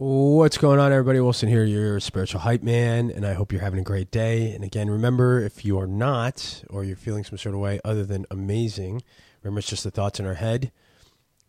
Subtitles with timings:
[0.00, 1.18] What's going on, everybody?
[1.18, 4.52] Wilson here, your spiritual hype man, and I hope you're having a great day.
[4.52, 8.04] And again, remember if you are not, or you're feeling some sort of way other
[8.04, 9.02] than amazing,
[9.42, 10.70] remember it's just the thoughts in our head.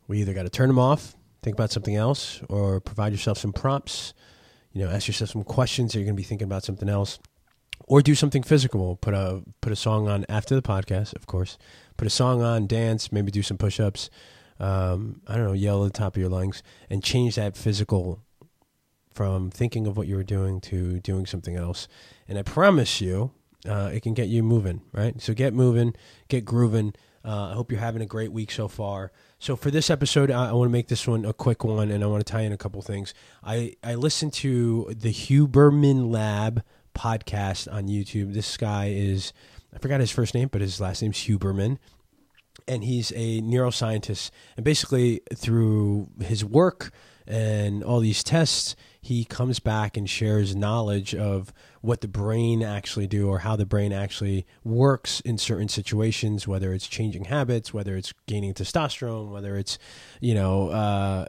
[0.08, 3.54] We either got to turn them off, think about something else, or provide yourself some
[3.54, 4.16] prompts.
[4.74, 5.94] You know, ask yourself some questions.
[5.94, 7.20] Are you're going to be thinking about something else,
[7.84, 8.96] or do something physical?
[8.96, 11.60] Put a put a song on after the podcast, of course.
[11.98, 14.10] Put a song on, dance, maybe do some push ups.
[14.60, 18.24] Um, I don't know, yell at the top of your lungs, and change that physical
[19.20, 21.90] from thinking of what you were doing to doing something else.
[22.30, 23.32] And I promise you,
[23.68, 25.22] uh, it can get you moving, right?
[25.22, 25.94] So get moving,
[26.30, 26.94] get grooving.
[27.26, 29.12] Uh, I hope you're having a great week so far.
[29.38, 32.02] So for this episode, I, I want to make this one a quick one, and
[32.02, 33.14] I want to tie in a couple things.
[33.44, 36.64] I I listened to the Huberman Lab
[36.96, 38.34] podcast on YouTube.
[38.34, 39.34] This guy is
[39.76, 41.78] I forgot his first name, but his last name's Huberman.
[42.70, 44.32] And he's a neuroscientist.
[44.56, 46.94] And basically, through his work
[47.30, 53.08] and all these tests, he comes back and shares knowledge of what the brain actually
[53.08, 57.96] do or how the brain actually works in certain situations whether it's changing habits whether
[57.96, 59.80] it's gaining testosterone whether it's
[60.20, 61.26] you know uh,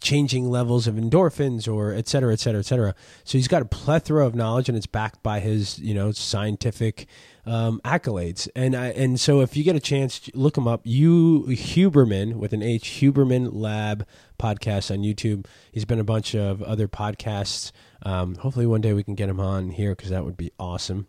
[0.00, 3.66] changing levels of endorphins or et cetera et cetera et cetera so he's got a
[3.66, 7.06] plethora of knowledge and it's backed by his you know scientific
[7.44, 8.48] um, accolades.
[8.54, 10.82] And I, and so if you get a chance, look him up.
[10.84, 14.06] You Huberman with an H Huberman Lab
[14.38, 15.46] podcast on YouTube.
[15.70, 17.72] He's been a bunch of other podcasts.
[18.02, 21.06] Um, hopefully one day we can get him on here because that would be awesome.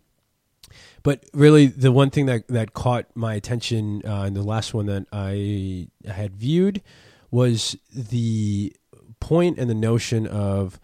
[1.02, 4.86] But really, the one thing that that caught my attention uh, in the last one
[4.86, 6.82] that I had viewed
[7.30, 8.74] was the
[9.20, 10.78] point and the notion of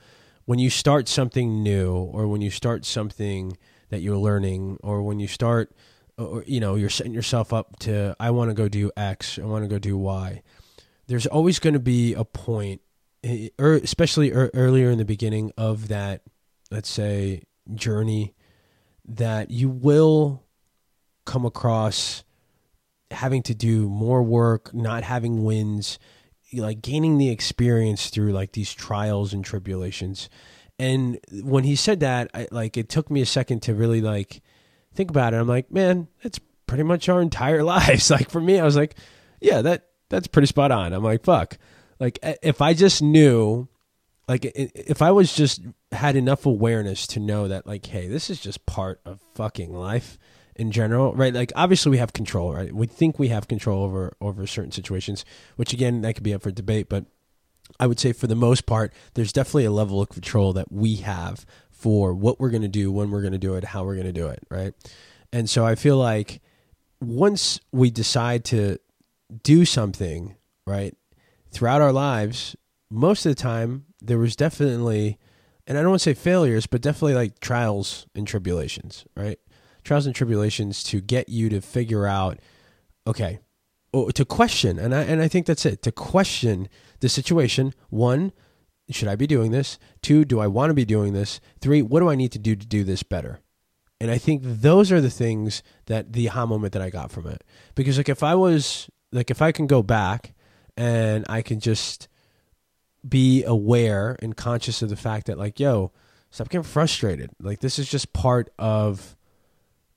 [0.44, 3.56] when you start something new or when you start something
[3.90, 5.72] that you're learning or when you start
[6.16, 9.44] or you know you're setting yourself up to i want to go do x i
[9.44, 10.42] want to go do y
[11.10, 12.80] there's always going to be a point
[13.58, 16.22] or especially er, earlier in the beginning of that
[16.70, 17.42] let's say
[17.74, 18.34] journey
[19.04, 20.42] that you will
[21.26, 22.24] come across
[23.10, 25.98] having to do more work not having wins
[26.54, 30.30] like gaining the experience through like these trials and tribulations
[30.80, 34.40] and when he said that, I, like it took me a second to really like
[34.94, 35.36] think about it.
[35.36, 38.10] I'm like, man, that's pretty much our entire lives.
[38.10, 38.96] Like for me, I was like,
[39.42, 40.92] yeah, that that's pretty spot on.
[40.92, 41.56] I'm like, fuck.
[41.98, 43.68] Like if I just knew,
[44.28, 45.62] like if I was just
[45.92, 50.18] had enough awareness to know that, like, hey, this is just part of fucking life
[50.56, 51.32] in general, right?
[51.32, 52.74] Like obviously we have control, right?
[52.74, 55.24] We think we have control over over certain situations,
[55.56, 57.06] which again that could be up for debate, but
[57.78, 60.96] I would say for the most part, there's definitely a level of control that we
[60.96, 63.94] have for what we're going to do, when we're going to do it, how we're
[63.94, 64.74] going to do it, right?
[65.32, 66.42] And so I feel like
[67.00, 68.78] once we decide to
[69.42, 70.36] do something,
[70.66, 70.96] right,
[71.50, 72.56] throughout our lives,
[72.90, 75.18] most of the time there was definitely,
[75.66, 79.38] and I don't want to say failures, but definitely like trials and tribulations, right?
[79.84, 82.38] Trials and tribulations to get you to figure out,
[83.06, 83.40] okay,
[83.94, 86.68] oh, to question, and I and I think that's it, to question
[87.00, 87.74] the situation.
[87.88, 88.32] One,
[88.90, 89.78] should I be doing this?
[90.02, 91.40] Two, do I want to be doing this?
[91.60, 93.40] Three, what do I need to do to do this better?
[94.00, 97.26] And I think those are the things that the aha moment that I got from
[97.26, 97.44] it.
[97.74, 100.34] Because like if I was like if I can go back
[100.76, 102.08] and I can just
[103.06, 105.92] be aware and conscious of the fact that like, yo,
[106.30, 107.30] stop getting frustrated.
[107.40, 109.16] Like this is just part of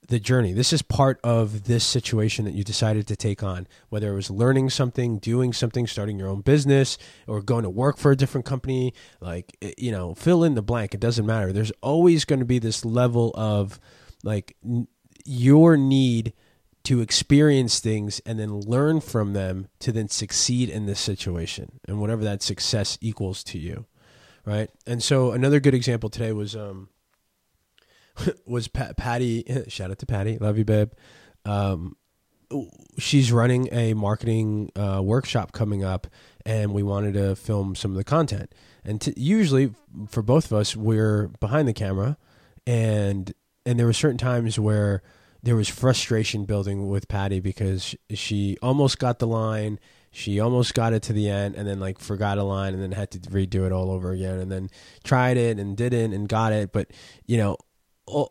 [0.07, 0.53] the journey.
[0.53, 4.29] This is part of this situation that you decided to take on, whether it was
[4.29, 6.97] learning something, doing something, starting your own business,
[7.27, 8.93] or going to work for a different company.
[9.21, 10.93] Like, eh, you know, fill in the blank.
[10.93, 11.53] It doesn't matter.
[11.53, 13.79] There's always going to be this level of
[14.23, 14.55] like
[15.25, 16.33] your need
[16.83, 21.99] to experience things and then learn from them to then succeed in this situation and
[21.99, 23.85] whatever that success equals to you.
[24.45, 24.69] Right.
[24.85, 26.89] And so another good example today was, um,
[28.45, 29.63] was Pat, Patty.
[29.69, 30.91] Shout out to Patty, love you, babe.
[31.45, 31.95] Um,
[32.97, 36.07] she's running a marketing uh, workshop coming up,
[36.45, 38.53] and we wanted to film some of the content.
[38.83, 39.73] And t- usually,
[40.07, 42.17] for both of us, we're behind the camera,
[42.67, 43.33] and
[43.65, 45.01] and there were certain times where
[45.43, 49.79] there was frustration building with Patty because she almost got the line,
[50.09, 52.93] she almost got it to the end, and then like forgot a line, and then
[52.93, 54.69] had to redo it all over again, and then
[55.03, 56.89] tried it and didn't and got it, but
[57.27, 57.57] you know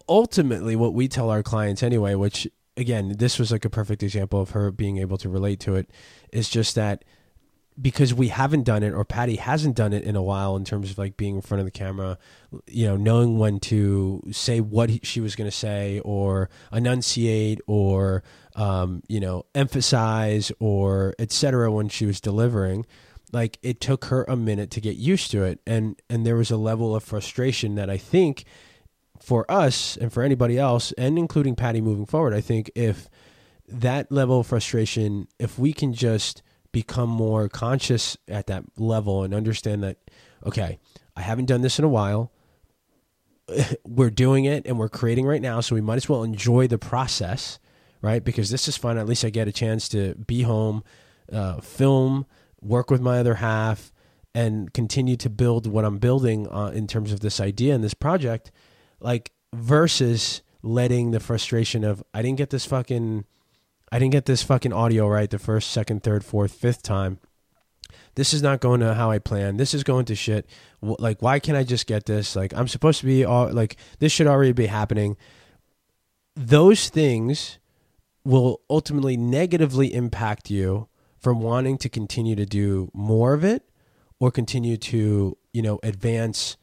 [0.09, 4.41] ultimately what we tell our clients anyway which again this was like a perfect example
[4.41, 5.91] of her being able to relate to it
[6.33, 7.05] is just that
[7.83, 10.91] because we haven't done it or patty hasn't done it in a while in terms
[10.91, 12.17] of like being in front of the camera
[12.69, 17.61] you know knowing when to say what he, she was going to say or enunciate
[17.67, 18.23] or
[18.55, 22.87] um, you know emphasize or etc when she was delivering
[23.33, 25.61] like it took her a minute to get used to it.
[25.67, 28.45] And and there was a level of frustration that I think
[29.21, 33.09] for us and for anybody else and including Patty moving forward, I think if
[33.67, 36.43] that level of frustration, if we can just
[36.73, 39.99] become more conscious at that level and understand that
[40.45, 40.79] okay,
[41.17, 42.33] I haven't done this in a while.
[43.85, 46.79] we're doing it and we're creating right now, so we might as well enjoy the
[46.79, 47.59] process,
[48.01, 48.25] right?
[48.25, 48.99] Because this is fun.
[48.99, 50.83] At least I get a chance to be home,
[51.33, 52.27] uh, film,
[52.61, 53.93] work with my other half,
[54.35, 57.95] and continue to build what I'm building uh, in terms of this idea and this
[57.95, 58.51] project.
[59.01, 63.25] Like versus letting the frustration of I didn't get this fucking,
[63.93, 67.21] I didn't get this fucking audio right the first, second, third, fourth, fifth time
[68.15, 69.59] this is not going to how I planned.
[69.59, 70.49] This is going to shit.
[70.81, 72.37] Like, why can't I just get this?
[72.37, 75.17] Like, I'm supposed to be all like this should already be happening.
[76.37, 77.59] Those things
[78.25, 83.69] will ultimately negatively impact you from wanting to continue to do more of it
[84.21, 86.57] or continue to, you know, advance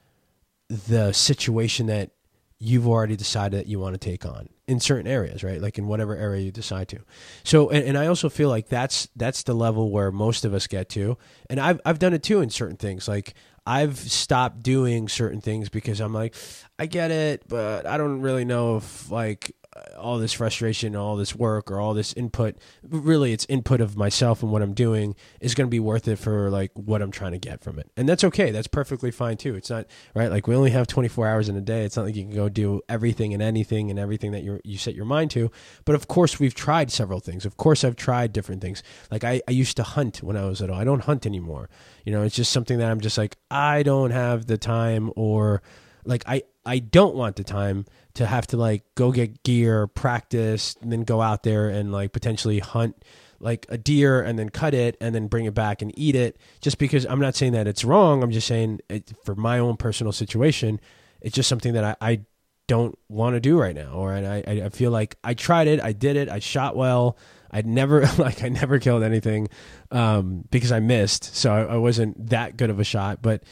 [0.70, 2.12] the situation that
[2.60, 5.62] you've already decided that you want to take on in certain areas, right?
[5.62, 7.00] Like in whatever area you decide to.
[7.44, 10.68] So, and, and, I also feel like that's that's the level where most of us
[10.68, 11.18] get to,
[11.50, 13.08] and I've I've done it too in certain things.
[13.08, 13.34] Like
[13.66, 16.36] I've stopped doing certain things because I'm like,
[16.78, 19.56] I get it, but I don't really know if like
[19.98, 24.42] all this frustration, all this work, or all this input, really it's input of myself
[24.42, 27.34] and what I'm doing is going to be worth it for like what I'm trying
[27.34, 27.90] to get from it.
[27.98, 28.52] And that's okay.
[28.52, 29.56] That's perfectly fine too.
[29.56, 29.86] It's not
[30.16, 30.30] right.
[30.30, 31.84] Like we only have 24 hours in a day.
[31.84, 34.78] It's not like you can go do everything and anything and everything that you you
[34.78, 35.52] set your mind to.
[35.86, 37.46] But of course, we've tried several things.
[37.46, 38.84] Of course, I've tried different things.
[39.12, 40.76] Like I, I used to hunt when I was little.
[40.76, 41.70] I don't hunt anymore.
[42.06, 45.62] You know, it's just something that I'm just like I don't have the time or
[46.06, 47.86] like I I don't want the time
[48.19, 52.12] to have to like go get gear, practice, and then go out there and like
[52.12, 53.06] potentially hunt
[53.39, 56.38] like a deer and then cut it and then bring it back and eat it.
[56.60, 59.77] Just because I'm not saying that it's wrong, I'm just saying it, for my own
[59.77, 60.81] personal situation,
[61.21, 62.21] it's just something that I, I
[62.68, 63.94] don't want to do right now.
[63.94, 67.18] Or I, I feel like I tried it, I did it, I shot well.
[67.50, 69.48] I'd never like I never killed anything
[69.92, 73.21] um, because I missed, so I, I, wasn't that good of a shot.
[73.21, 73.44] But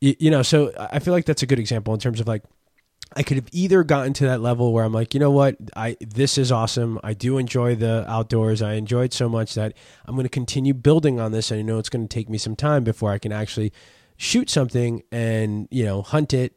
[0.00, 2.42] you, you know, so I feel like that's a good example in terms of like
[3.16, 5.96] I could have either gotten to that level where I'm like, you know what, I
[6.00, 7.00] this is awesome.
[7.02, 8.60] I do enjoy the outdoors.
[8.60, 9.72] I enjoy it so much that
[10.04, 11.50] I'm going to continue building on this.
[11.50, 13.72] And I know it's going to take me some time before I can actually
[14.18, 16.52] shoot something and you know hunt it,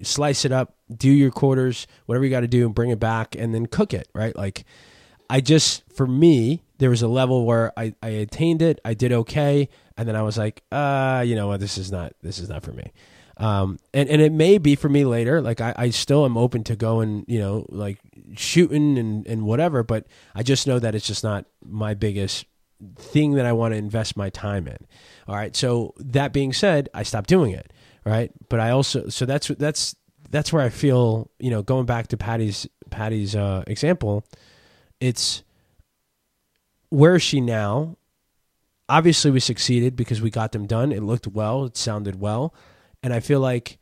[0.00, 3.34] slice it up, do your quarters, whatever you got to do, and bring it back,
[3.34, 4.08] and then cook it.
[4.14, 4.34] Right?
[4.36, 4.64] Like,
[5.28, 8.80] I just for me, there was a level where I I attained it.
[8.84, 12.12] I did okay, and then I was like, uh, you know what, this is not
[12.22, 12.92] this is not for me.
[13.38, 15.42] Um, and, and it may be for me later.
[15.42, 17.98] Like I, I still am open to going, you know, like
[18.34, 22.46] shooting and, and whatever, but I just know that it's just not my biggest
[22.96, 24.78] thing that I want to invest my time in.
[25.28, 25.54] All right.
[25.54, 27.72] So that being said, I stopped doing it.
[28.04, 28.30] Right.
[28.48, 29.96] But I also, so that's, that's,
[30.30, 34.24] that's where I feel, you know, going back to Patty's, Patty's, uh, example,
[35.00, 35.42] it's
[36.88, 37.96] where is she now?
[38.88, 40.92] Obviously we succeeded because we got them done.
[40.92, 41.64] It looked well.
[41.64, 42.54] It sounded well
[43.02, 43.78] and I feel like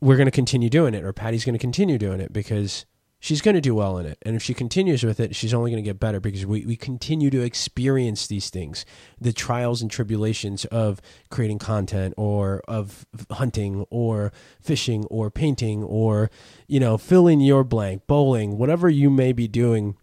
[0.00, 2.86] we're going to continue doing it, or Patty's going to continue doing it because
[3.20, 4.18] she's going to do well in it.
[4.22, 6.74] And if she continues with it, she's only going to get better because we, we
[6.74, 8.84] continue to experience these things
[9.20, 16.30] the trials and tribulations of creating content or of hunting or fishing or painting or,
[16.66, 19.96] you know, filling your blank, bowling, whatever you may be doing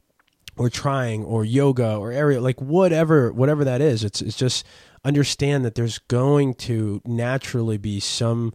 [0.55, 4.65] or trying or yoga or area like whatever whatever that is it's it's just
[5.03, 8.53] understand that there's going to naturally be some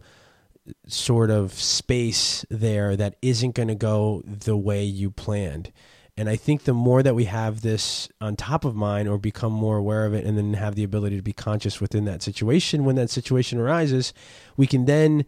[0.87, 5.71] sort of space there that isn't going to go the way you planned.
[6.15, 9.51] And I think the more that we have this on top of mind or become
[9.51, 12.85] more aware of it and then have the ability to be conscious within that situation
[12.85, 14.13] when that situation arises,
[14.55, 15.25] we can then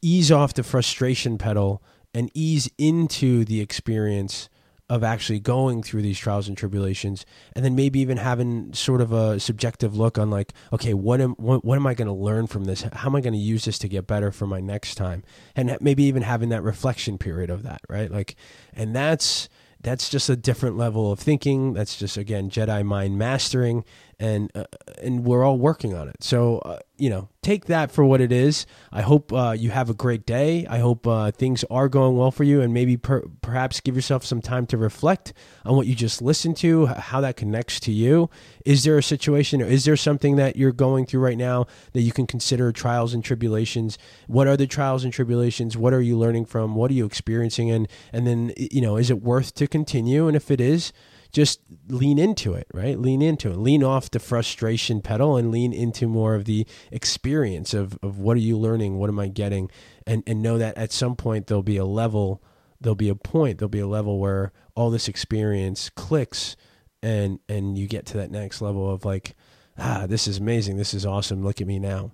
[0.00, 1.82] ease off the frustration pedal
[2.14, 4.48] and ease into the experience
[4.90, 7.24] of actually going through these trials and tribulations
[7.56, 11.32] and then maybe even having sort of a subjective look on like okay what am
[11.32, 12.82] what, what am i going to learn from this?
[12.82, 15.24] How am i going to use this to get better for my next time?
[15.56, 18.10] And maybe even having that reflection period of that right?
[18.10, 18.36] Like
[18.74, 19.48] and that's
[19.80, 21.72] that's just a different level of thinking.
[21.72, 23.84] That's just again jedi mind mastering
[24.18, 24.64] and uh,
[25.02, 28.32] and we're all working on it so uh, you know take that for what it
[28.32, 28.66] is.
[28.90, 30.66] I hope uh, you have a great day.
[30.66, 34.24] I hope uh, things are going well for you, and maybe per perhaps give yourself
[34.24, 35.32] some time to reflect
[35.64, 38.30] on what you just listened to, how that connects to you.
[38.64, 42.00] Is there a situation, or is there something that you're going through right now that
[42.00, 43.98] you can consider trials and tribulations?
[44.26, 45.76] What are the trials and tribulations?
[45.76, 46.74] What are you learning from?
[46.74, 47.70] What are you experiencing?
[47.70, 50.26] And and then you know, is it worth to continue?
[50.26, 50.92] And if it is
[51.34, 52.98] just lean into it, right?
[52.98, 53.58] Lean into it.
[53.58, 58.36] Lean off the frustration pedal and lean into more of the experience of, of what
[58.36, 58.98] are you learning?
[58.98, 59.68] What am I getting?
[60.06, 62.40] And, and know that at some point there'll be a level,
[62.80, 66.56] there'll be a point, there'll be a level where all this experience clicks
[67.02, 69.34] and, and you get to that next level of like,
[69.76, 70.76] ah, this is amazing.
[70.76, 71.44] This is awesome.
[71.44, 72.12] Look at me now.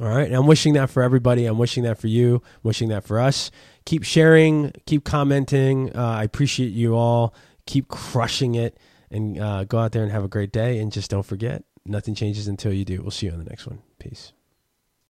[0.00, 0.26] All right.
[0.26, 1.46] And I'm wishing that for everybody.
[1.46, 3.50] I'm wishing that for you, wishing that for us.
[3.86, 5.96] Keep sharing, keep commenting.
[5.96, 7.34] Uh, I appreciate you all.
[7.66, 8.78] Keep crushing it
[9.10, 10.78] and uh, go out there and have a great day.
[10.78, 13.02] And just don't forget, nothing changes until you do.
[13.02, 13.80] We'll see you on the next one.
[13.98, 14.32] Peace.